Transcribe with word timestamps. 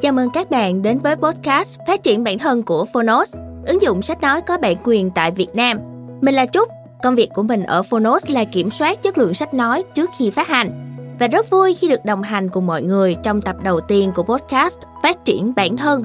Chào 0.00 0.12
mừng 0.12 0.30
các 0.30 0.50
bạn 0.50 0.82
đến 0.82 0.98
với 0.98 1.16
podcast 1.16 1.78
Phát 1.86 2.02
triển 2.02 2.24
bản 2.24 2.38
thân 2.38 2.62
của 2.62 2.84
Phonos, 2.84 3.34
ứng 3.66 3.82
dụng 3.82 4.02
sách 4.02 4.20
nói 4.20 4.40
có 4.40 4.58
bản 4.58 4.76
quyền 4.84 5.10
tại 5.10 5.30
Việt 5.30 5.48
Nam. 5.54 5.78
Mình 6.20 6.34
là 6.34 6.46
Trúc, 6.46 6.68
công 7.02 7.14
việc 7.14 7.28
của 7.34 7.42
mình 7.42 7.62
ở 7.62 7.82
Phonos 7.82 8.30
là 8.30 8.44
kiểm 8.44 8.70
soát 8.70 9.02
chất 9.02 9.18
lượng 9.18 9.34
sách 9.34 9.54
nói 9.54 9.84
trước 9.94 10.10
khi 10.18 10.30
phát 10.30 10.48
hành. 10.48 10.96
Và 11.18 11.26
rất 11.26 11.50
vui 11.50 11.74
khi 11.74 11.88
được 11.88 12.04
đồng 12.04 12.22
hành 12.22 12.48
cùng 12.48 12.66
mọi 12.66 12.82
người 12.82 13.16
trong 13.22 13.42
tập 13.42 13.56
đầu 13.62 13.80
tiên 13.80 14.12
của 14.14 14.22
podcast 14.22 14.78
Phát 15.02 15.24
triển 15.24 15.54
bản 15.56 15.76
thân. 15.76 16.04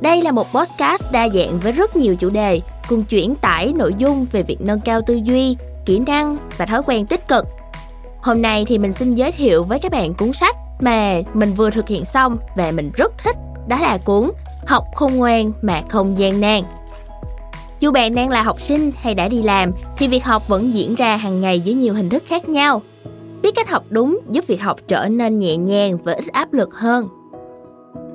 Đây 0.00 0.22
là 0.22 0.30
một 0.30 0.46
podcast 0.54 1.02
đa 1.12 1.28
dạng 1.28 1.58
với 1.62 1.72
rất 1.72 1.96
nhiều 1.96 2.16
chủ 2.16 2.30
đề, 2.30 2.60
cùng 2.88 3.04
chuyển 3.04 3.34
tải 3.34 3.72
nội 3.72 3.94
dung 3.98 4.26
về 4.32 4.42
việc 4.42 4.58
nâng 4.60 4.80
cao 4.80 5.00
tư 5.06 5.20
duy, 5.24 5.56
kỹ 5.84 5.98
năng 6.06 6.36
và 6.56 6.66
thói 6.66 6.82
quen 6.86 7.06
tích 7.06 7.28
cực. 7.28 7.46
Hôm 8.20 8.42
nay 8.42 8.64
thì 8.68 8.78
mình 8.78 8.92
xin 8.92 9.14
giới 9.14 9.32
thiệu 9.32 9.64
với 9.64 9.78
các 9.78 9.92
bạn 9.92 10.14
cuốn 10.14 10.32
sách 10.32 10.56
mà 10.80 11.20
mình 11.34 11.52
vừa 11.56 11.70
thực 11.70 11.88
hiện 11.88 12.04
xong 12.04 12.36
và 12.56 12.72
mình 12.76 12.90
rất 12.94 13.12
thích 13.18 13.36
đó 13.68 13.80
là 13.80 13.98
cuốn 14.04 14.30
Học 14.66 14.84
không 14.94 15.16
ngoan 15.16 15.52
mà 15.62 15.82
không 15.88 16.18
gian 16.18 16.40
nan. 16.40 16.62
Dù 17.80 17.90
bạn 17.90 18.14
đang 18.14 18.28
là 18.28 18.42
học 18.42 18.60
sinh 18.60 18.90
hay 18.96 19.14
đã 19.14 19.28
đi 19.28 19.42
làm 19.42 19.72
thì 19.96 20.08
việc 20.08 20.24
học 20.24 20.48
vẫn 20.48 20.74
diễn 20.74 20.94
ra 20.94 21.16
hàng 21.16 21.40
ngày 21.40 21.60
dưới 21.60 21.74
nhiều 21.74 21.94
hình 21.94 22.10
thức 22.10 22.22
khác 22.26 22.48
nhau. 22.48 22.82
Biết 23.42 23.54
cách 23.54 23.70
học 23.70 23.84
đúng 23.88 24.18
giúp 24.30 24.46
việc 24.46 24.60
học 24.60 24.80
trở 24.88 25.08
nên 25.08 25.38
nhẹ 25.38 25.56
nhàng 25.56 25.98
và 26.04 26.12
ít 26.12 26.26
áp 26.32 26.52
lực 26.52 26.74
hơn. 26.74 27.08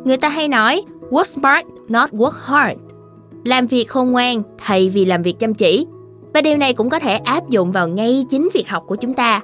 Người 0.03 0.17
ta 0.17 0.29
hay 0.29 0.47
nói 0.47 0.83
work 1.09 1.23
smart, 1.23 1.65
not 1.89 2.09
work 2.09 2.31
hard. 2.43 2.79
Làm 3.45 3.67
việc 3.67 3.89
khôn 3.89 4.11
ngoan 4.11 4.43
thay 4.57 4.89
vì 4.89 5.05
làm 5.05 5.23
việc 5.23 5.39
chăm 5.39 5.53
chỉ. 5.53 5.87
Và 6.33 6.41
điều 6.41 6.57
này 6.57 6.73
cũng 6.73 6.89
có 6.89 6.99
thể 6.99 7.13
áp 7.13 7.49
dụng 7.49 7.71
vào 7.71 7.87
ngay 7.87 8.25
chính 8.29 8.49
việc 8.53 8.69
học 8.69 8.83
của 8.87 8.95
chúng 8.95 9.13
ta. 9.13 9.41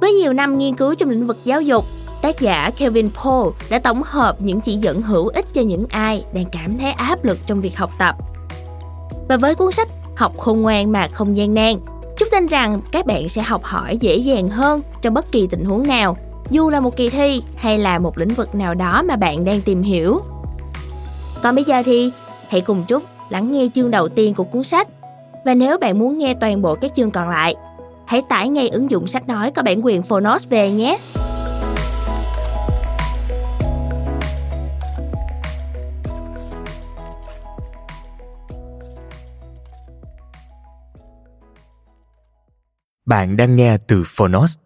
Với 0.00 0.12
nhiều 0.12 0.32
năm 0.32 0.58
nghiên 0.58 0.74
cứu 0.74 0.94
trong 0.94 1.10
lĩnh 1.10 1.26
vực 1.26 1.36
giáo 1.44 1.60
dục, 1.60 1.84
tác 2.24 2.40
giả 2.40 2.70
Kevin 2.78 3.10
Paul 3.10 3.48
đã 3.70 3.78
tổng 3.78 4.02
hợp 4.04 4.36
những 4.38 4.60
chỉ 4.60 4.76
dẫn 4.76 5.02
hữu 5.02 5.28
ích 5.28 5.44
cho 5.52 5.62
những 5.62 5.86
ai 5.88 6.24
đang 6.32 6.44
cảm 6.52 6.78
thấy 6.78 6.92
áp 6.92 7.24
lực 7.24 7.38
trong 7.46 7.60
việc 7.60 7.76
học 7.76 7.90
tập. 7.98 8.14
Và 9.28 9.36
với 9.36 9.54
cuốn 9.54 9.72
sách 9.72 9.88
Học 10.16 10.38
khôn 10.38 10.62
ngoan 10.62 10.92
mà 10.92 11.08
không 11.08 11.36
gian 11.36 11.54
nan, 11.54 11.76
chúng 12.18 12.28
tin 12.32 12.46
rằng 12.46 12.80
các 12.92 13.06
bạn 13.06 13.28
sẽ 13.28 13.42
học 13.42 13.64
hỏi 13.64 13.96
dễ 14.00 14.16
dàng 14.16 14.48
hơn 14.48 14.80
trong 15.02 15.14
bất 15.14 15.32
kỳ 15.32 15.46
tình 15.46 15.64
huống 15.64 15.86
nào, 15.86 16.16
dù 16.50 16.70
là 16.70 16.80
một 16.80 16.96
kỳ 16.96 17.10
thi 17.10 17.42
hay 17.56 17.78
là 17.78 17.98
một 17.98 18.18
lĩnh 18.18 18.28
vực 18.28 18.54
nào 18.54 18.74
đó 18.74 19.02
mà 19.02 19.16
bạn 19.16 19.44
đang 19.44 19.60
tìm 19.60 19.82
hiểu. 19.82 20.20
Còn 21.42 21.54
bây 21.54 21.64
giờ 21.64 21.82
thì 21.84 22.10
hãy 22.48 22.60
cùng 22.60 22.84
Trúc 22.88 23.02
lắng 23.28 23.52
nghe 23.52 23.68
chương 23.74 23.90
đầu 23.90 24.08
tiên 24.08 24.34
của 24.34 24.44
cuốn 24.44 24.64
sách. 24.64 24.88
Và 25.44 25.54
nếu 25.54 25.78
bạn 25.78 25.98
muốn 25.98 26.18
nghe 26.18 26.34
toàn 26.40 26.62
bộ 26.62 26.74
các 26.74 26.94
chương 26.94 27.10
còn 27.10 27.28
lại, 27.28 27.54
hãy 28.06 28.22
tải 28.28 28.48
ngay 28.48 28.68
ứng 28.68 28.90
dụng 28.90 29.06
sách 29.06 29.28
nói 29.28 29.50
có 29.50 29.62
bản 29.62 29.84
quyền 29.84 30.02
Phonos 30.02 30.48
về 30.48 30.70
nhé. 30.70 30.98
Bạn 43.06 43.36
đang 43.36 43.56
nghe 43.56 43.76
từ 43.86 44.02
Phonos. 44.06 44.56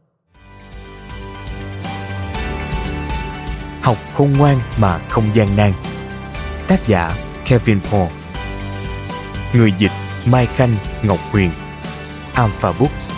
Học 3.82 3.96
khôn 4.14 4.32
ngoan 4.38 4.60
mà 4.80 4.98
không 4.98 5.24
gian 5.34 5.56
nan. 5.56 5.72
Tác 6.68 6.86
giả 6.86 7.14
Kevin 7.46 7.80
Paul. 7.90 8.08
Người 9.54 9.72
dịch 9.78 9.90
Mai 10.30 10.46
Khanh 10.46 10.76
Ngọc 11.02 11.18
Huyền. 11.30 11.50
Alpha 12.34 12.72
Books. 12.72 13.17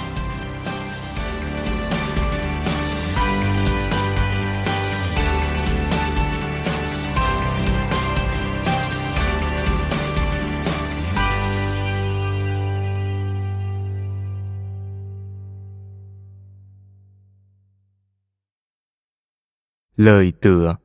Lời 20.00 20.32
tựa 20.40 20.76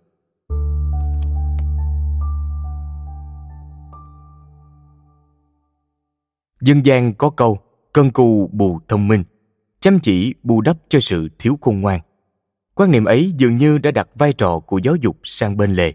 Dân 6.62 6.86
gian 6.86 7.14
có 7.14 7.30
câu 7.30 7.60
cân 7.94 8.12
cù 8.12 8.50
bù 8.54 8.80
thông 8.88 9.08
minh, 9.08 9.24
chăm 9.80 10.00
chỉ 10.00 10.34
bù 10.44 10.62
đắp 10.62 10.78
cho 10.90 11.00
sự 11.00 11.30
thiếu 11.40 11.58
khôn 11.62 11.82
ngoan. 11.82 12.00
Quan 12.74 12.92
niệm 12.92 13.06
ấy 13.06 13.34
dường 13.38 13.58
như 13.58 13.78
đã 13.78 13.92
đặt 13.92 14.10
vai 14.16 14.34
trò 14.34 14.60
của 14.60 14.78
giáo 14.78 14.96
dục 14.96 15.18
sang 15.24 15.58
bên 15.58 15.74
lề. 15.74 15.94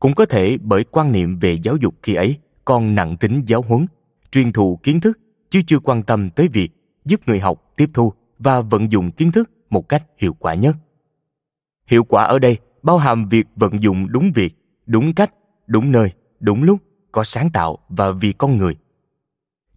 Cũng 0.00 0.14
có 0.14 0.24
thể 0.24 0.58
bởi 0.62 0.84
quan 0.84 1.12
niệm 1.12 1.38
về 1.38 1.56
giáo 1.62 1.76
dục 1.76 1.94
khi 2.02 2.14
ấy 2.14 2.38
còn 2.64 2.94
nặng 2.94 3.16
tính 3.16 3.42
giáo 3.46 3.62
huấn, 3.62 3.86
truyền 4.30 4.52
thụ 4.52 4.78
kiến 4.82 5.00
thức 5.00 5.18
chứ 5.50 5.60
chưa 5.66 5.78
quan 5.78 6.02
tâm 6.02 6.30
tới 6.30 6.48
việc 6.48 6.70
giúp 7.04 7.20
người 7.26 7.40
học 7.40 7.72
tiếp 7.76 7.90
thu 7.94 8.12
và 8.38 8.60
vận 8.60 8.92
dụng 8.92 9.10
kiến 9.10 9.32
thức 9.32 9.50
một 9.70 9.88
cách 9.88 10.04
hiệu 10.18 10.32
quả 10.38 10.54
nhất. 10.54 10.76
Hiệu 11.86 12.04
quả 12.04 12.24
ở 12.24 12.38
đây 12.38 12.56
bao 12.82 12.98
hàm 12.98 13.28
việc 13.28 13.46
vận 13.56 13.82
dụng 13.82 14.12
đúng 14.12 14.32
việc, 14.34 14.54
đúng 14.86 15.14
cách, 15.14 15.34
đúng 15.66 15.92
nơi, 15.92 16.12
đúng 16.40 16.62
lúc, 16.62 16.78
có 17.12 17.24
sáng 17.24 17.50
tạo 17.50 17.78
và 17.88 18.10
vì 18.10 18.32
con 18.32 18.56
người. 18.56 18.76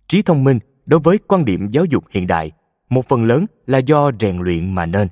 Trí 0.07 0.21
thông 0.21 0.43
minh 0.43 0.59
đối 0.85 0.99
với 0.99 1.17
quan 1.27 1.45
điểm 1.45 1.67
giáo 1.71 1.85
dục 1.85 2.03
hiện 2.09 2.27
đại, 2.27 2.51
một 2.89 3.07
phần 3.07 3.23
lớn 3.23 3.45
là 3.67 3.77
do 3.77 4.11
rèn 4.19 4.37
luyện 4.37 4.75
mà 4.75 4.85
nên. 4.85 5.07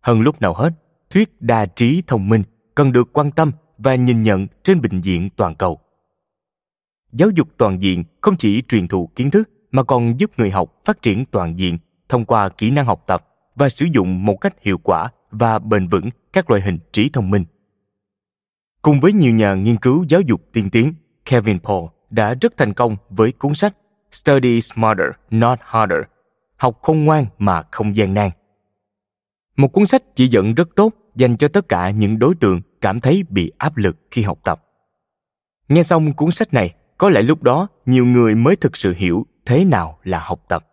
Hơn 0.00 0.20
lúc 0.20 0.40
nào 0.40 0.54
hết, 0.54 0.70
thuyết 1.10 1.42
đa 1.42 1.66
trí 1.66 2.02
thông 2.06 2.28
minh 2.28 2.42
cần 2.74 2.92
được 2.92 3.12
quan 3.12 3.30
tâm 3.30 3.52
và 3.78 3.94
nhìn 3.94 4.22
nhận 4.22 4.46
trên 4.62 4.80
bệnh 4.80 5.00
diện 5.00 5.28
toàn 5.36 5.54
cầu. 5.54 5.80
Giáo 7.12 7.30
dục 7.30 7.48
toàn 7.56 7.82
diện 7.82 8.04
không 8.20 8.36
chỉ 8.36 8.62
truyền 8.62 8.88
thụ 8.88 9.06
kiến 9.16 9.30
thức 9.30 9.50
mà 9.70 9.82
còn 9.82 10.20
giúp 10.20 10.30
người 10.36 10.50
học 10.50 10.80
phát 10.84 11.02
triển 11.02 11.24
toàn 11.24 11.58
diện 11.58 11.78
thông 12.08 12.24
qua 12.24 12.48
kỹ 12.48 12.70
năng 12.70 12.86
học 12.86 13.04
tập 13.06 13.26
và 13.54 13.68
sử 13.68 13.86
dụng 13.92 14.26
một 14.26 14.36
cách 14.40 14.62
hiệu 14.62 14.78
quả 14.78 15.08
và 15.34 15.58
bền 15.58 15.88
vững 15.88 16.10
các 16.32 16.50
loại 16.50 16.62
hình 16.62 16.78
trí 16.92 17.08
thông 17.08 17.30
minh. 17.30 17.44
Cùng 18.82 19.00
với 19.00 19.12
nhiều 19.12 19.34
nhà 19.34 19.54
nghiên 19.54 19.76
cứu 19.76 20.04
giáo 20.08 20.20
dục 20.20 20.40
tiên 20.52 20.70
tiến, 20.70 20.94
Kevin 21.24 21.58
Paul 21.58 21.84
đã 22.10 22.34
rất 22.40 22.56
thành 22.56 22.74
công 22.74 22.96
với 23.10 23.32
cuốn 23.32 23.54
sách 23.54 23.76
Study 24.12 24.60
Smarter, 24.60 25.08
Not 25.30 25.58
Harder, 25.62 26.00
học 26.56 26.78
khôn 26.82 27.04
ngoan 27.04 27.26
mà 27.38 27.62
không 27.70 27.96
gian 27.96 28.14
nan. 28.14 28.30
Một 29.56 29.68
cuốn 29.68 29.86
sách 29.86 30.02
chỉ 30.14 30.28
dẫn 30.28 30.54
rất 30.54 30.68
tốt 30.76 30.92
dành 31.14 31.36
cho 31.36 31.48
tất 31.48 31.68
cả 31.68 31.90
những 31.90 32.18
đối 32.18 32.34
tượng 32.34 32.60
cảm 32.80 33.00
thấy 33.00 33.24
bị 33.28 33.52
áp 33.58 33.76
lực 33.76 33.96
khi 34.10 34.22
học 34.22 34.38
tập. 34.44 34.64
Nghe 35.68 35.82
xong 35.82 36.12
cuốn 36.12 36.30
sách 36.30 36.54
này, 36.54 36.74
có 36.98 37.10
lẽ 37.10 37.22
lúc 37.22 37.42
đó 37.42 37.68
nhiều 37.86 38.06
người 38.06 38.34
mới 38.34 38.56
thực 38.56 38.76
sự 38.76 38.94
hiểu 38.96 39.26
thế 39.46 39.64
nào 39.64 39.98
là 40.04 40.18
học 40.18 40.44
tập. 40.48 40.66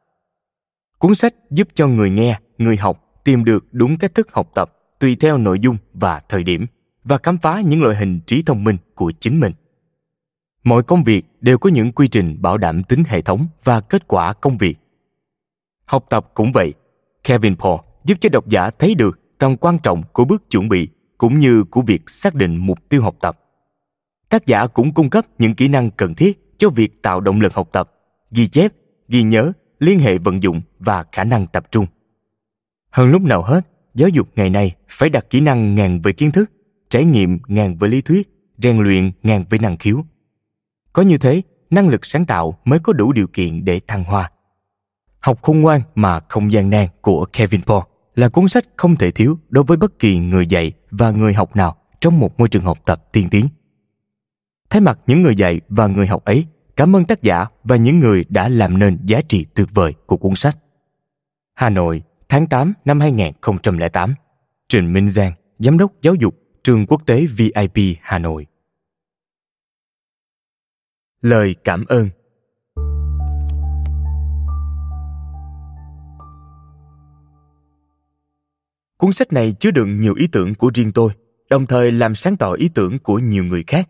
Cuốn 0.97 1.15
sách 1.15 1.35
giúp 1.49 1.67
cho 1.73 1.87
người 1.87 2.09
nghe, 2.09 2.39
người 2.57 2.77
học 2.77 3.10
tìm 3.23 3.45
được 3.45 3.65
đúng 3.71 3.97
cách 3.97 4.15
thức 4.15 4.33
học 4.33 4.49
tập 4.55 4.73
tùy 4.99 5.17
theo 5.19 5.37
nội 5.37 5.59
dung 5.59 5.77
và 5.93 6.21
thời 6.29 6.43
điểm 6.43 6.65
và 7.03 7.17
khám 7.17 7.37
phá 7.37 7.61
những 7.61 7.83
loại 7.83 7.95
hình 7.95 8.19
trí 8.25 8.43
thông 8.43 8.63
minh 8.63 8.77
của 8.95 9.11
chính 9.19 9.39
mình. 9.39 9.53
Mọi 10.63 10.83
công 10.83 11.03
việc 11.03 11.25
đều 11.41 11.57
có 11.57 11.69
những 11.69 11.91
quy 11.91 12.07
trình 12.07 12.41
bảo 12.41 12.57
đảm 12.57 12.83
tính 12.83 13.03
hệ 13.07 13.21
thống 13.21 13.47
và 13.63 13.81
kết 13.81 14.07
quả 14.07 14.33
công 14.33 14.57
việc. 14.57 14.77
Học 15.85 16.05
tập 16.09 16.31
cũng 16.33 16.51
vậy, 16.51 16.73
kevin 17.23 17.55
paul 17.55 17.79
giúp 18.03 18.17
cho 18.21 18.29
độc 18.29 18.49
giả 18.49 18.69
thấy 18.69 18.95
được 18.95 19.37
tầm 19.37 19.57
quan 19.57 19.79
trọng 19.79 20.03
của 20.13 20.25
bước 20.25 20.49
chuẩn 20.49 20.69
bị 20.69 20.87
cũng 21.17 21.39
như 21.39 21.63
của 21.63 21.81
việc 21.81 22.09
xác 22.09 22.35
định 22.35 22.57
mục 22.57 22.79
tiêu 22.89 23.01
học 23.01 23.15
tập. 23.21 23.39
Tác 24.29 24.45
giả 24.45 24.67
cũng 24.67 24.93
cung 24.93 25.09
cấp 25.09 25.25
những 25.37 25.55
kỹ 25.55 25.67
năng 25.67 25.91
cần 25.91 26.15
thiết 26.15 26.57
cho 26.57 26.69
việc 26.69 27.01
tạo 27.01 27.19
động 27.19 27.41
lực 27.41 27.53
học 27.53 27.69
tập, 27.71 27.91
ghi 28.31 28.47
chép, 28.47 28.73
ghi 29.07 29.23
nhớ, 29.23 29.51
liên 29.79 29.99
hệ 29.99 30.17
vận 30.17 30.43
dụng 30.43 30.61
và 30.79 31.05
khả 31.11 31.23
năng 31.23 31.47
tập 31.47 31.71
trung 31.71 31.85
hơn 32.91 33.11
lúc 33.11 33.21
nào 33.21 33.41
hết, 33.41 33.67
giáo 33.93 34.09
dục 34.09 34.27
ngày 34.35 34.49
nay 34.49 34.75
phải 34.89 35.09
đặt 35.09 35.29
kỹ 35.29 35.41
năng 35.41 35.75
ngàn 35.75 36.01
với 36.01 36.13
kiến 36.13 36.31
thức, 36.31 36.51
trải 36.89 37.05
nghiệm 37.05 37.39
ngàn 37.47 37.77
với 37.77 37.89
lý 37.89 38.01
thuyết, 38.01 38.29
rèn 38.57 38.77
luyện 38.77 39.11
ngàn 39.23 39.45
với 39.49 39.59
năng 39.59 39.77
khiếu. 39.77 40.05
Có 40.93 41.01
như 41.01 41.17
thế, 41.17 41.41
năng 41.69 41.89
lực 41.89 42.05
sáng 42.05 42.25
tạo 42.25 42.57
mới 42.65 42.79
có 42.79 42.93
đủ 42.93 43.13
điều 43.13 43.27
kiện 43.27 43.65
để 43.65 43.79
thăng 43.87 44.03
hoa. 44.03 44.31
Học 45.19 45.41
khôn 45.41 45.61
ngoan 45.61 45.81
mà 45.95 46.19
không 46.29 46.51
gian 46.51 46.69
nan 46.69 46.87
của 47.01 47.25
Kevin 47.33 47.61
Paul 47.61 47.81
là 48.15 48.29
cuốn 48.29 48.47
sách 48.47 48.65
không 48.75 48.95
thể 48.95 49.11
thiếu 49.11 49.39
đối 49.49 49.63
với 49.63 49.77
bất 49.77 49.99
kỳ 49.99 50.19
người 50.19 50.47
dạy 50.47 50.71
và 50.91 51.11
người 51.11 51.33
học 51.33 51.55
nào 51.55 51.75
trong 52.01 52.19
một 52.19 52.39
môi 52.39 52.47
trường 52.47 52.63
học 52.63 52.77
tập 52.85 53.03
tiên 53.11 53.27
tiến. 53.31 53.47
Thay 54.69 54.81
mặt 54.81 54.99
những 55.07 55.21
người 55.21 55.35
dạy 55.35 55.61
và 55.69 55.87
người 55.87 56.07
học 56.07 56.25
ấy, 56.25 56.45
cảm 56.75 56.95
ơn 56.95 57.05
tác 57.05 57.21
giả 57.21 57.45
và 57.63 57.75
những 57.75 57.99
người 57.99 58.25
đã 58.29 58.49
làm 58.49 58.79
nên 58.79 58.99
giá 59.05 59.21
trị 59.21 59.45
tuyệt 59.55 59.67
vời 59.73 59.93
của 60.05 60.17
cuốn 60.17 60.35
sách. 60.35 60.57
Hà 61.53 61.69
Nội, 61.69 62.01
Tháng 62.31 62.47
8 62.47 62.73
năm 62.85 62.99
2008, 62.99 64.13
Trịnh 64.67 64.93
Minh 64.93 65.09
Giang, 65.09 65.33
Giám 65.59 65.77
đốc 65.77 65.91
giáo 66.01 66.15
dục 66.15 66.35
Trường 66.63 66.85
Quốc 66.85 67.01
tế 67.05 67.25
VIP 67.25 67.97
Hà 68.01 68.19
Nội. 68.19 68.45
Lời 71.21 71.55
cảm 71.63 71.85
ơn 71.85 72.09
Cuốn 78.97 79.13
sách 79.13 79.33
này 79.33 79.51
chứa 79.59 79.71
đựng 79.71 79.99
nhiều 79.99 80.13
ý 80.15 80.27
tưởng 80.31 80.55
của 80.55 80.71
riêng 80.73 80.91
tôi, 80.91 81.11
đồng 81.49 81.65
thời 81.65 81.91
làm 81.91 82.15
sáng 82.15 82.35
tỏ 82.35 82.53
ý 82.53 82.69
tưởng 82.75 82.99
của 82.99 83.19
nhiều 83.19 83.43
người 83.43 83.63
khác. 83.67 83.89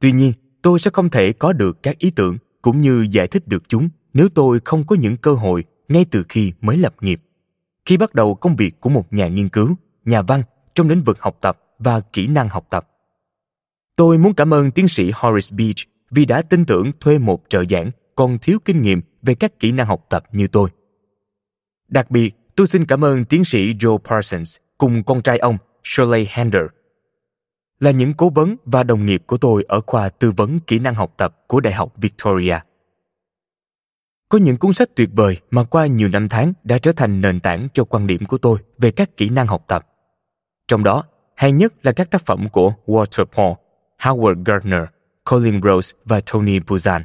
Tuy 0.00 0.12
nhiên, 0.12 0.32
tôi 0.62 0.78
sẽ 0.78 0.90
không 0.94 1.10
thể 1.10 1.32
có 1.32 1.52
được 1.52 1.82
các 1.82 1.98
ý 1.98 2.10
tưởng 2.10 2.36
cũng 2.62 2.80
như 2.80 3.06
giải 3.10 3.26
thích 3.26 3.48
được 3.48 3.68
chúng 3.68 3.88
nếu 4.14 4.28
tôi 4.28 4.60
không 4.64 4.86
có 4.86 4.96
những 4.96 5.16
cơ 5.16 5.32
hội 5.32 5.64
ngay 5.88 6.06
từ 6.10 6.24
khi 6.28 6.52
mới 6.60 6.76
lập 6.76 6.94
nghiệp. 7.00 7.20
Khi 7.86 7.96
bắt 7.96 8.14
đầu 8.14 8.34
công 8.34 8.56
việc 8.56 8.80
của 8.80 8.90
một 8.90 9.12
nhà 9.12 9.28
nghiên 9.28 9.48
cứu, 9.48 9.76
nhà 10.04 10.22
văn 10.22 10.42
trong 10.74 10.88
lĩnh 10.88 11.02
vực 11.02 11.20
học 11.20 11.38
tập 11.40 11.58
và 11.78 12.00
kỹ 12.00 12.26
năng 12.26 12.48
học 12.48 12.66
tập. 12.70 12.88
Tôi 13.96 14.18
muốn 14.18 14.34
cảm 14.34 14.54
ơn 14.54 14.70
tiến 14.70 14.88
sĩ 14.88 15.10
Horace 15.14 15.56
Beach 15.56 15.76
vì 16.10 16.24
đã 16.24 16.42
tin 16.42 16.64
tưởng 16.64 16.92
thuê 17.00 17.18
một 17.18 17.42
trợ 17.48 17.64
giảng 17.70 17.90
còn 18.14 18.38
thiếu 18.38 18.58
kinh 18.64 18.82
nghiệm 18.82 19.00
về 19.22 19.34
các 19.34 19.60
kỹ 19.60 19.72
năng 19.72 19.86
học 19.86 20.06
tập 20.08 20.24
như 20.32 20.46
tôi. 20.46 20.70
Đặc 21.88 22.10
biệt, 22.10 22.34
tôi 22.56 22.66
xin 22.66 22.84
cảm 22.86 23.04
ơn 23.04 23.24
tiến 23.24 23.44
sĩ 23.44 23.74
Joe 23.74 23.98
Parsons 23.98 24.56
cùng 24.78 25.02
con 25.02 25.22
trai 25.22 25.38
ông 25.38 25.58
Shirley 25.84 26.26
Hander 26.30 26.62
là 27.80 27.90
những 27.90 28.12
cố 28.14 28.30
vấn 28.30 28.56
và 28.64 28.82
đồng 28.82 29.06
nghiệp 29.06 29.22
của 29.26 29.36
tôi 29.36 29.64
ở 29.68 29.80
khoa 29.86 30.08
tư 30.08 30.30
vấn 30.36 30.58
kỹ 30.60 30.78
năng 30.78 30.94
học 30.94 31.14
tập 31.16 31.36
của 31.46 31.60
Đại 31.60 31.72
học 31.72 31.92
Victoria. 31.96 32.58
Có 34.28 34.38
những 34.38 34.56
cuốn 34.56 34.72
sách 34.72 34.88
tuyệt 34.96 35.08
vời 35.12 35.36
mà 35.50 35.64
qua 35.64 35.86
nhiều 35.86 36.08
năm 36.08 36.28
tháng 36.28 36.52
đã 36.64 36.78
trở 36.78 36.92
thành 36.92 37.20
nền 37.20 37.40
tảng 37.40 37.68
cho 37.74 37.84
quan 37.84 38.06
điểm 38.06 38.26
của 38.26 38.38
tôi 38.38 38.58
về 38.78 38.90
các 38.90 39.16
kỹ 39.16 39.28
năng 39.28 39.46
học 39.46 39.64
tập. 39.68 39.86
Trong 40.68 40.84
đó, 40.84 41.04
hay 41.34 41.52
nhất 41.52 41.72
là 41.82 41.92
các 41.92 42.10
tác 42.10 42.26
phẩm 42.26 42.48
của 42.48 42.72
Walter 42.86 43.24
Paul, 43.24 43.52
Howard 43.98 44.44
Gardner, 44.44 44.82
Colin 45.30 45.60
Rose 45.62 45.96
và 46.04 46.20
Tony 46.32 46.58
Buzan. 46.58 47.02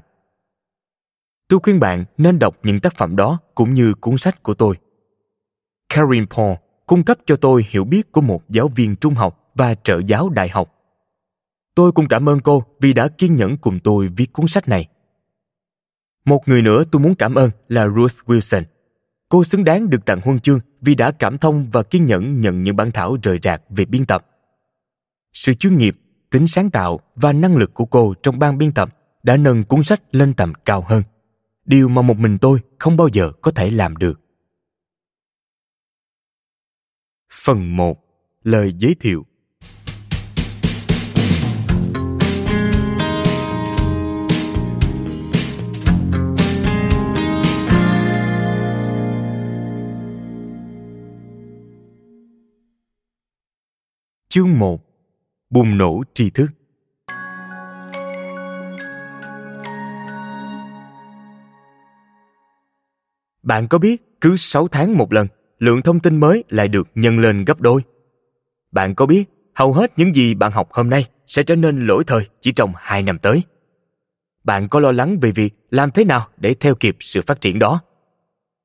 Tôi 1.48 1.60
khuyên 1.64 1.80
bạn 1.80 2.06
nên 2.18 2.40
đọc 2.40 2.58
những 2.64 2.80
tác 2.80 2.98
phẩm 2.98 3.16
đó 3.16 3.40
cũng 3.56 3.74
như 3.74 3.94
cuốn 3.94 4.18
sách 4.18 4.44
của 4.44 4.54
tôi. 4.54 4.76
Karin 5.90 6.26
Paul 6.26 6.54
cung 6.86 7.04
cấp 7.04 7.18
cho 7.26 7.36
tôi 7.36 7.66
hiểu 7.70 7.84
biết 7.84 8.12
của 8.12 8.22
một 8.22 8.50
giáo 8.50 8.68
viên 8.68 8.96
trung 8.96 9.14
học 9.14 9.52
và 9.56 9.76
trợ 9.76 10.00
giáo 10.08 10.30
đại 10.30 10.50
học. 10.50 10.76
Tôi 11.76 11.92
cũng 11.92 12.08
cảm 12.08 12.30
ơn 12.30 12.40
cô 12.40 12.64
vì 12.80 12.94
đã 12.94 13.08
kiên 13.08 13.36
nhẫn 13.36 13.58
cùng 13.58 13.80
tôi 13.80 14.08
viết 14.18 14.34
cuốn 14.34 14.48
sách 14.48 14.68
này. 14.68 14.88
Một 16.26 16.48
người 16.48 16.62
nữa 16.62 16.84
tôi 16.92 17.02
muốn 17.02 17.16
cảm 17.16 17.36
ơn 17.36 17.50
là 17.68 17.88
Ruth 17.88 18.26
Wilson. 18.26 18.64
Cô 19.30 19.44
xứng 19.44 19.64
đáng 19.64 19.90
được 19.90 20.06
tặng 20.06 20.22
huân 20.24 20.40
chương 20.40 20.60
vì 20.82 20.96
đã 20.96 21.12
cảm 21.12 21.38
thông 21.38 21.70
và 21.72 21.84
kiên 21.84 22.06
nhẫn 22.06 22.42
nhận 22.42 22.64
những 22.64 22.76
bản 22.76 22.92
thảo 22.92 23.18
rời 23.24 23.40
rạc 23.44 23.62
về 23.70 23.86
biên 23.86 24.06
tập. 24.06 24.28
Sự 25.34 25.54
chuyên 25.54 25.78
nghiệp, 25.78 25.98
tính 26.30 26.48
sáng 26.48 26.70
tạo 26.70 27.00
và 27.16 27.34
năng 27.34 27.58
lực 27.58 27.74
của 27.74 27.86
cô 27.86 28.14
trong 28.24 28.40
ban 28.40 28.58
biên 28.58 28.72
tập 28.72 28.98
đã 29.24 29.38
nâng 29.38 29.64
cuốn 29.64 29.84
sách 29.84 30.02
lên 30.12 30.34
tầm 30.34 30.54
cao 30.66 30.86
hơn. 30.88 31.04
Điều 31.66 31.90
mà 31.90 32.02
một 32.02 32.18
mình 32.18 32.38
tôi 32.38 32.60
không 32.80 32.98
bao 32.98 33.08
giờ 33.08 33.32
có 33.42 33.52
thể 33.52 33.70
làm 33.70 33.98
được. 33.98 34.20
Phần 37.34 37.78
1. 37.78 37.98
Lời 38.44 38.74
giới 38.78 38.96
thiệu 39.00 39.26
Chương 54.34 54.60
1 54.60 54.82
Bùng 55.50 55.78
nổ 55.78 56.04
tri 56.14 56.30
thức 56.30 56.48
Bạn 63.44 63.68
có 63.68 63.78
biết 63.78 64.22
cứ 64.22 64.36
6 64.36 64.68
tháng 64.68 64.98
một 64.98 65.14
lần, 65.14 65.28
lượng 65.60 65.82
thông 65.82 66.00
tin 66.00 66.20
mới 66.20 66.44
lại 66.50 66.68
được 66.68 66.88
nhân 66.96 67.20
lên 67.20 67.46
gấp 67.46 67.62
đôi? 67.62 67.82
Bạn 68.72 68.96
có 68.96 69.06
biết 69.06 69.30
hầu 69.56 69.74
hết 69.74 69.92
những 69.98 70.16
gì 70.16 70.34
bạn 70.34 70.52
học 70.52 70.72
hôm 70.72 70.90
nay 70.90 71.08
sẽ 71.28 71.44
trở 71.44 71.56
nên 71.56 71.88
lỗi 71.88 72.04
thời 72.08 72.28
chỉ 72.40 72.52
trong 72.52 72.74
2 72.76 73.04
năm 73.04 73.20
tới? 73.20 73.44
Bạn 74.44 74.70
có 74.70 74.80
lo 74.80 74.92
lắng 74.92 75.20
về 75.20 75.32
việc 75.32 75.54
làm 75.72 75.92
thế 75.92 76.06
nào 76.06 76.28
để 76.38 76.54
theo 76.54 76.76
kịp 76.76 76.98
sự 77.00 77.22
phát 77.22 77.42
triển 77.42 77.60
đó? 77.60 77.82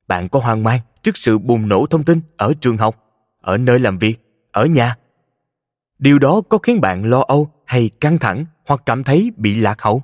Bạn 0.09 0.29
có 0.29 0.41
hoang 0.41 0.63
mang 0.63 0.81
trước 1.03 1.17
sự 1.17 1.39
bùng 1.39 1.69
nổ 1.69 1.87
thông 1.87 2.05
tin 2.05 2.21
ở 2.37 2.53
trường 2.61 2.77
học, 2.77 3.05
ở 3.41 3.57
nơi 3.57 3.79
làm 3.79 3.99
việc, 3.99 4.17
ở 4.53 4.67
nhà 4.67 4.97
điều 5.99 6.19
đó 6.19 6.41
có 6.49 6.59
khiến 6.59 6.81
bạn 6.81 7.05
lo 7.05 7.21
âu 7.21 7.51
hay 7.65 7.91
căng 8.01 8.19
thẳng 8.19 8.47
hoặc 8.67 8.83
cảm 8.87 9.05
thấy 9.05 9.33
bị 9.37 9.55
lạc 9.55 9.83
hậu? 9.83 10.03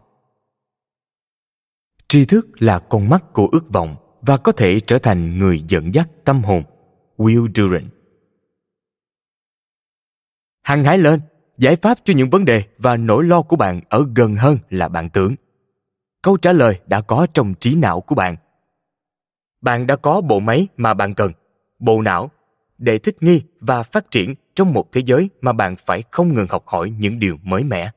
Tri 2.09 2.25
thức 2.25 2.49
là 2.55 2.79
con 2.79 3.09
mắt 3.09 3.33
của 3.33 3.49
ước 3.53 3.73
vọng 3.73 3.97
và 4.21 4.37
có 4.37 4.53
thể 4.53 4.81
trở 4.81 4.99
thành 4.99 5.39
người 5.39 5.65
dẫn 5.69 5.95
dắt 5.95 6.09
tâm 6.25 6.43
hồn. 6.43 6.63
Will 7.17 7.49
durant. 7.55 7.91
Hăng 10.63 10.85
hái 10.85 10.99
lên, 10.99 11.21
giải 11.59 11.77
pháp 11.77 11.99
cho 12.05 12.15
những 12.15 12.31
vấn 12.31 12.45
đề 12.45 12.63
và 12.79 12.97
nỗi 12.97 13.25
lo 13.25 13.43
của 13.43 13.57
bạn 13.57 13.81
ở 13.89 14.07
gần 14.17 14.37
hơn 14.37 14.59
là 14.71 14.89
bạn 14.89 15.11
tưởng. 15.11 15.35
Câu 16.23 16.37
trả 16.37 16.53
lời 16.53 16.81
đã 16.87 17.01
có 17.01 17.27
trong 17.35 17.55
trí 17.55 17.75
não 17.75 18.01
của 18.01 18.15
bạn. 18.15 18.37
Bạn 19.61 19.87
đã 19.87 19.97
có 19.97 20.21
bộ 20.21 20.41
máy 20.41 20.69
mà 20.77 20.95
bạn 20.95 21.15
cần, 21.15 21.33
bộ 21.79 22.03
não 22.03 22.31
để 22.79 22.99
thích 22.99 23.17
nghi 23.21 23.43
và 23.61 23.83
phát 23.83 24.11
triển 24.11 24.35
trong 24.55 24.73
một 24.73 24.93
thế 24.93 25.03
giới 25.05 25.31
mà 25.41 25.53
bạn 25.53 25.77
phải 25.87 26.03
không 26.11 26.35
ngừng 26.35 26.47
học 26.51 26.65
hỏi 26.67 26.93
những 26.99 27.19
điều 27.19 27.37
mới 27.43 27.65
mẻ. 27.65 27.91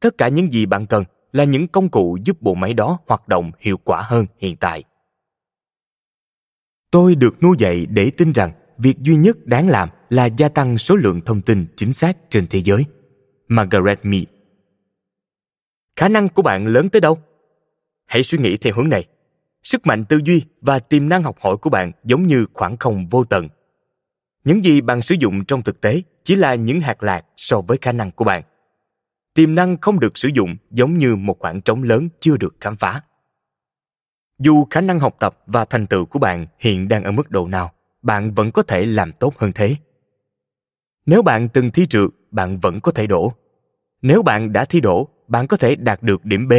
Tất 0.00 0.18
cả 0.18 0.28
những 0.28 0.52
gì 0.52 0.66
bạn 0.66 0.86
cần 0.86 1.04
là 1.32 1.44
những 1.44 1.68
công 1.68 1.88
cụ 1.88 2.18
giúp 2.24 2.42
bộ 2.42 2.54
máy 2.54 2.74
đó 2.74 2.98
hoạt 3.06 3.28
động 3.28 3.50
hiệu 3.60 3.76
quả 3.76 4.02
hơn 4.02 4.26
hiện 4.38 4.56
tại. 4.56 4.84
Tôi 6.90 7.14
được 7.14 7.42
nuôi 7.42 7.56
dạy 7.58 7.86
để 7.86 8.10
tin 8.10 8.32
rằng 8.32 8.52
việc 8.78 8.98
duy 8.98 9.16
nhất 9.16 9.46
đáng 9.46 9.68
làm 9.68 9.88
là 10.10 10.26
gia 10.26 10.48
tăng 10.48 10.78
số 10.78 10.96
lượng 10.96 11.20
thông 11.20 11.42
tin 11.42 11.66
chính 11.76 11.92
xác 11.92 12.16
trên 12.30 12.46
thế 12.46 12.62
giới. 12.62 12.84
Margaret 13.48 13.98
mead. 14.02 14.24
Khả 15.96 16.08
năng 16.08 16.28
của 16.28 16.42
bạn 16.42 16.66
lớn 16.66 16.88
tới 16.88 17.00
đâu? 17.00 17.18
Hãy 18.06 18.22
suy 18.22 18.38
nghĩ 18.38 18.56
theo 18.56 18.74
hướng 18.76 18.88
này. 18.88 19.06
Sức 19.62 19.86
mạnh 19.86 20.04
tư 20.04 20.20
duy 20.24 20.42
và 20.60 20.78
tiềm 20.78 21.08
năng 21.08 21.22
học 21.22 21.36
hỏi 21.40 21.56
của 21.56 21.70
bạn 21.70 21.92
giống 22.04 22.26
như 22.26 22.46
khoảng 22.54 22.76
không 22.76 23.08
vô 23.08 23.24
tận 23.24 23.48
những 24.46 24.64
gì 24.64 24.80
bạn 24.80 25.02
sử 25.02 25.14
dụng 25.14 25.44
trong 25.44 25.62
thực 25.62 25.80
tế 25.80 26.02
chỉ 26.24 26.36
là 26.36 26.54
những 26.54 26.80
hạt 26.80 27.02
lạc 27.02 27.24
so 27.36 27.60
với 27.60 27.78
khả 27.82 27.92
năng 27.92 28.10
của 28.10 28.24
bạn. 28.24 28.42
Tiềm 29.34 29.54
năng 29.54 29.76
không 29.80 30.00
được 30.00 30.18
sử 30.18 30.28
dụng 30.34 30.56
giống 30.70 30.98
như 30.98 31.16
một 31.16 31.38
khoảng 31.38 31.60
trống 31.60 31.82
lớn 31.82 32.08
chưa 32.20 32.36
được 32.36 32.56
khám 32.60 32.76
phá. 32.76 33.02
Dù 34.38 34.66
khả 34.70 34.80
năng 34.80 35.00
học 35.00 35.16
tập 35.18 35.38
và 35.46 35.64
thành 35.64 35.86
tựu 35.86 36.04
của 36.04 36.18
bạn 36.18 36.46
hiện 36.58 36.88
đang 36.88 37.04
ở 37.04 37.12
mức 37.12 37.30
độ 37.30 37.48
nào, 37.48 37.72
bạn 38.02 38.34
vẫn 38.34 38.52
có 38.52 38.62
thể 38.62 38.86
làm 38.86 39.12
tốt 39.12 39.38
hơn 39.38 39.52
thế. 39.54 39.76
Nếu 41.06 41.22
bạn 41.22 41.48
từng 41.48 41.70
thi 41.70 41.86
trượt, 41.86 42.10
bạn 42.30 42.58
vẫn 42.58 42.80
có 42.80 42.92
thể 42.92 43.06
đổ. 43.06 43.32
Nếu 44.02 44.22
bạn 44.22 44.52
đã 44.52 44.64
thi 44.64 44.80
đổ, 44.80 45.08
bạn 45.28 45.46
có 45.46 45.56
thể 45.56 45.76
đạt 45.76 46.02
được 46.02 46.24
điểm 46.24 46.48
b. 46.48 46.52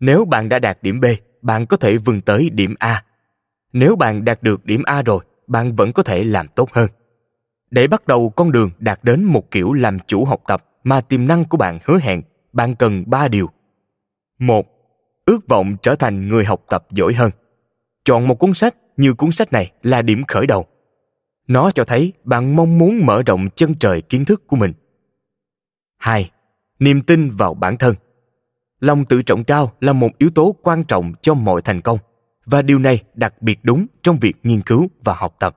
Nếu 0.00 0.24
bạn 0.24 0.48
đã 0.48 0.58
đạt 0.58 0.82
điểm 0.82 1.00
b, 1.00 1.04
bạn 1.42 1.66
có 1.66 1.76
thể 1.76 1.96
vươn 1.96 2.20
tới 2.20 2.50
điểm 2.50 2.74
a. 2.78 3.04
Nếu 3.72 3.96
bạn 3.96 4.24
đạt 4.24 4.42
được 4.42 4.64
điểm 4.64 4.82
a 4.82 5.02
rồi 5.02 5.24
bạn 5.46 5.76
vẫn 5.76 5.92
có 5.92 6.02
thể 6.02 6.24
làm 6.24 6.48
tốt 6.48 6.72
hơn. 6.72 6.88
Để 7.70 7.86
bắt 7.86 8.06
đầu, 8.06 8.30
con 8.30 8.52
đường 8.52 8.70
đạt 8.78 9.04
đến 9.04 9.24
một 9.24 9.50
kiểu 9.50 9.72
làm 9.72 9.98
chủ 10.06 10.24
học 10.24 10.42
tập 10.46 10.64
mà 10.84 11.00
tiềm 11.00 11.26
năng 11.26 11.44
của 11.44 11.56
bạn 11.56 11.78
hứa 11.84 11.98
hẹn, 12.02 12.22
bạn 12.52 12.74
cần 12.74 13.04
ba 13.06 13.28
điều. 13.28 13.50
Một, 14.38 14.66
ước 15.24 15.48
vọng 15.48 15.76
trở 15.82 15.94
thành 15.94 16.28
người 16.28 16.44
học 16.44 16.62
tập 16.68 16.86
giỏi 16.90 17.14
hơn. 17.14 17.30
Chọn 18.04 18.28
một 18.28 18.34
cuốn 18.34 18.54
sách 18.54 18.76
như 18.96 19.14
cuốn 19.14 19.32
sách 19.32 19.52
này 19.52 19.72
là 19.82 20.02
điểm 20.02 20.24
khởi 20.28 20.46
đầu. 20.46 20.66
Nó 21.48 21.70
cho 21.70 21.84
thấy 21.84 22.12
bạn 22.24 22.56
mong 22.56 22.78
muốn 22.78 23.06
mở 23.06 23.22
rộng 23.26 23.48
chân 23.54 23.74
trời 23.74 24.02
kiến 24.02 24.24
thức 24.24 24.46
của 24.46 24.56
mình. 24.56 24.72
Hai, 25.98 26.30
niềm 26.78 27.02
tin 27.02 27.30
vào 27.30 27.54
bản 27.54 27.76
thân. 27.76 27.94
Lòng 28.80 29.04
tự 29.04 29.22
trọng 29.22 29.44
cao 29.44 29.72
là 29.80 29.92
một 29.92 30.08
yếu 30.18 30.30
tố 30.30 30.56
quan 30.62 30.84
trọng 30.84 31.12
cho 31.20 31.34
mọi 31.34 31.62
thành 31.62 31.80
công 31.80 31.98
và 32.46 32.62
điều 32.62 32.78
này 32.78 33.02
đặc 33.14 33.42
biệt 33.42 33.58
đúng 33.62 33.86
trong 34.02 34.18
việc 34.18 34.36
nghiên 34.42 34.60
cứu 34.60 34.88
và 35.04 35.14
học 35.14 35.36
tập. 35.38 35.56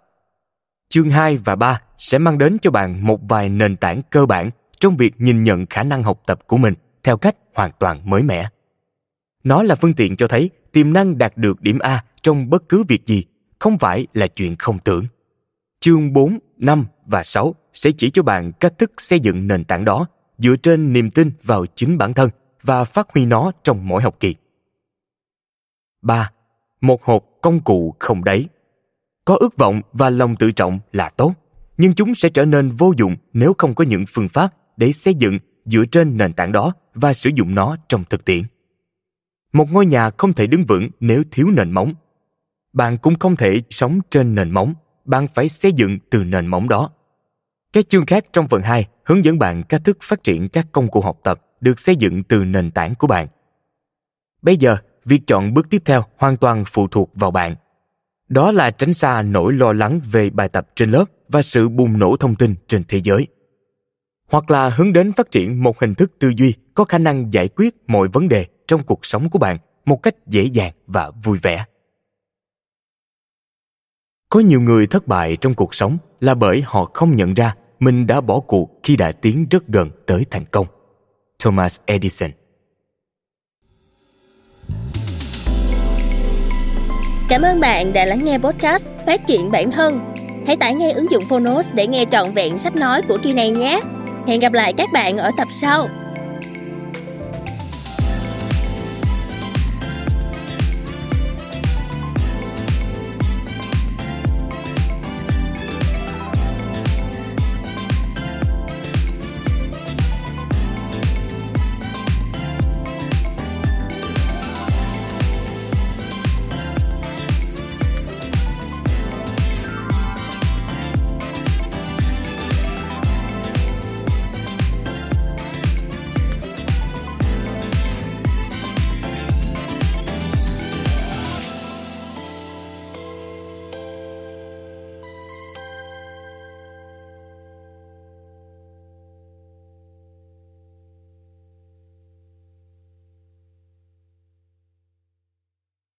Chương 0.89 1.09
2 1.09 1.37
và 1.37 1.55
3 1.55 1.81
sẽ 1.97 2.17
mang 2.17 2.37
đến 2.37 2.57
cho 2.61 2.71
bạn 2.71 3.07
một 3.07 3.19
vài 3.29 3.49
nền 3.49 3.77
tảng 3.77 4.01
cơ 4.09 4.25
bản 4.25 4.49
trong 4.79 4.97
việc 4.97 5.13
nhìn 5.17 5.43
nhận 5.43 5.65
khả 5.65 5.83
năng 5.83 6.03
học 6.03 6.21
tập 6.25 6.39
của 6.47 6.57
mình 6.57 6.73
theo 7.03 7.17
cách 7.17 7.35
hoàn 7.55 7.71
toàn 7.79 8.09
mới 8.09 8.23
mẻ. 8.23 8.49
Nó 9.43 9.63
là 9.63 9.75
phương 9.75 9.93
tiện 9.93 10.17
cho 10.17 10.27
thấy 10.27 10.49
tiềm 10.71 10.93
năng 10.93 11.17
đạt 11.17 11.37
được 11.37 11.61
điểm 11.61 11.79
A 11.79 12.03
trong 12.21 12.49
bất 12.49 12.69
cứ 12.69 12.83
việc 12.87 13.05
gì 13.05 13.25
không 13.59 13.77
phải 13.77 14.07
là 14.13 14.27
chuyện 14.27 14.55
không 14.55 14.79
tưởng. 14.79 15.05
Chương 15.79 16.13
4, 16.13 16.39
5 16.57 16.85
và 17.05 17.23
6 17.23 17.55
sẽ 17.73 17.91
chỉ 17.91 18.09
cho 18.09 18.23
bạn 18.23 18.51
cách 18.51 18.77
thức 18.77 18.91
xây 18.97 19.19
dựng 19.19 19.47
nền 19.47 19.63
tảng 19.63 19.85
đó 19.85 20.05
dựa 20.37 20.55
trên 20.55 20.93
niềm 20.93 21.11
tin 21.11 21.31
vào 21.43 21.65
chính 21.75 21.97
bản 21.97 22.13
thân 22.13 22.29
và 22.63 22.83
phát 22.83 23.07
huy 23.13 23.25
nó 23.25 23.51
trong 23.63 23.87
mỗi 23.87 24.01
học 24.01 24.15
kỳ. 24.19 24.35
3 26.01 26.31
một 26.81 27.03
hộp 27.03 27.25
công 27.41 27.59
cụ 27.59 27.95
không 27.99 28.23
đáy. 28.23 28.47
Có 29.25 29.35
ước 29.39 29.57
vọng 29.57 29.81
và 29.93 30.09
lòng 30.09 30.35
tự 30.35 30.51
trọng 30.51 30.79
là 30.91 31.09
tốt, 31.09 31.33
nhưng 31.77 31.93
chúng 31.93 32.15
sẽ 32.15 32.29
trở 32.29 32.45
nên 32.45 32.69
vô 32.69 32.93
dụng 32.97 33.15
nếu 33.33 33.53
không 33.57 33.75
có 33.75 33.83
những 33.83 34.05
phương 34.07 34.29
pháp 34.29 34.53
để 34.77 34.91
xây 34.91 35.13
dựng 35.13 35.39
dựa 35.65 35.85
trên 35.85 36.17
nền 36.17 36.33
tảng 36.33 36.51
đó 36.51 36.73
và 36.93 37.13
sử 37.13 37.29
dụng 37.35 37.55
nó 37.55 37.77
trong 37.89 38.03
thực 38.09 38.25
tiễn. 38.25 38.43
Một 39.53 39.71
ngôi 39.71 39.85
nhà 39.85 40.09
không 40.17 40.33
thể 40.33 40.47
đứng 40.47 40.65
vững 40.65 40.89
nếu 40.99 41.23
thiếu 41.31 41.47
nền 41.51 41.71
móng. 41.71 41.93
Bạn 42.73 42.97
cũng 42.97 43.19
không 43.19 43.35
thể 43.35 43.61
sống 43.69 43.99
trên 44.09 44.35
nền 44.35 44.51
móng, 44.51 44.73
bạn 45.05 45.27
phải 45.27 45.49
xây 45.49 45.73
dựng 45.73 45.99
từ 46.09 46.23
nền 46.23 46.47
móng 46.47 46.69
đó. 46.69 46.89
Các 47.73 47.89
chương 47.89 48.05
khác 48.05 48.25
trong 48.33 48.47
phần 48.47 48.61
2 48.61 48.87
hướng 49.05 49.25
dẫn 49.25 49.39
bạn 49.39 49.63
cách 49.63 49.81
thức 49.83 49.97
phát 50.01 50.23
triển 50.23 50.49
các 50.49 50.67
công 50.71 50.91
cụ 50.91 51.01
học 51.01 51.19
tập 51.23 51.41
được 51.61 51.79
xây 51.79 51.95
dựng 51.95 52.23
từ 52.23 52.43
nền 52.43 52.71
tảng 52.71 52.95
của 52.95 53.07
bạn. 53.07 53.27
Bây 54.41 54.57
giờ, 54.57 54.77
việc 55.05 55.21
chọn 55.27 55.53
bước 55.53 55.69
tiếp 55.69 55.81
theo 55.85 56.03
hoàn 56.17 56.37
toàn 56.37 56.63
phụ 56.67 56.87
thuộc 56.87 57.11
vào 57.15 57.31
bạn. 57.31 57.55
Đó 58.29 58.51
là 58.51 58.71
tránh 58.71 58.93
xa 58.93 59.21
nỗi 59.21 59.53
lo 59.53 59.73
lắng 59.73 60.01
về 60.11 60.29
bài 60.29 60.49
tập 60.49 60.67
trên 60.75 60.91
lớp 60.91 61.05
và 61.29 61.41
sự 61.41 61.69
bùng 61.69 61.99
nổ 61.99 62.15
thông 62.15 62.35
tin 62.35 62.55
trên 62.67 62.83
thế 62.87 63.01
giới. 63.03 63.27
Hoặc 64.31 64.51
là 64.51 64.69
hướng 64.69 64.93
đến 64.93 65.11
phát 65.11 65.31
triển 65.31 65.63
một 65.63 65.79
hình 65.79 65.95
thức 65.95 66.11
tư 66.19 66.31
duy 66.37 66.53
có 66.73 66.83
khả 66.83 66.97
năng 66.97 67.33
giải 67.33 67.47
quyết 67.47 67.75
mọi 67.87 68.07
vấn 68.07 68.29
đề 68.29 68.45
trong 68.67 68.83
cuộc 68.83 69.05
sống 69.05 69.29
của 69.29 69.39
bạn 69.39 69.57
một 69.85 70.03
cách 70.03 70.15
dễ 70.27 70.43
dàng 70.43 70.73
và 70.87 71.11
vui 71.23 71.37
vẻ. 71.41 71.65
Có 74.29 74.39
nhiều 74.39 74.61
người 74.61 74.87
thất 74.87 75.07
bại 75.07 75.35
trong 75.35 75.53
cuộc 75.53 75.73
sống 75.73 75.97
là 76.19 76.35
bởi 76.35 76.63
họ 76.65 76.85
không 76.85 77.15
nhận 77.15 77.33
ra 77.33 77.55
mình 77.79 78.07
đã 78.07 78.21
bỏ 78.21 78.39
cuộc 78.39 78.79
khi 78.83 78.95
đã 78.95 79.11
tiến 79.11 79.45
rất 79.51 79.67
gần 79.67 79.89
tới 80.07 80.25
thành 80.31 80.45
công. 80.51 80.67
Thomas 81.43 81.79
Edison 81.85 82.31
Cảm 87.29 87.41
ơn 87.41 87.59
bạn 87.59 87.93
đã 87.93 88.05
lắng 88.05 88.25
nghe 88.25 88.37
podcast 88.37 88.85
Phát 89.05 89.27
triển 89.27 89.51
bản 89.51 89.71
thân. 89.71 90.13
Hãy 90.47 90.57
tải 90.57 90.73
ngay 90.73 90.91
ứng 90.91 91.11
dụng 91.11 91.23
Phonos 91.29 91.69
để 91.73 91.87
nghe 91.87 92.05
trọn 92.11 92.31
vẹn 92.31 92.57
sách 92.57 92.75
nói 92.75 93.01
của 93.01 93.17
kỳ 93.23 93.33
này 93.33 93.49
nhé. 93.49 93.81
Hẹn 94.27 94.39
gặp 94.39 94.53
lại 94.53 94.73
các 94.73 94.89
bạn 94.93 95.17
ở 95.17 95.31
tập 95.37 95.47
sau. 95.61 95.87